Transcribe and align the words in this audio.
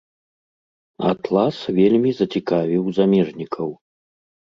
Атлас 1.09 1.59
вельмі 1.79 2.11
зацікавіў 2.21 2.83
замежнікаў. 2.99 3.69